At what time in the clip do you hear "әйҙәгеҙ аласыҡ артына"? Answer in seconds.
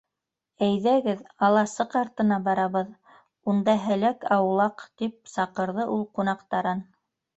0.67-2.39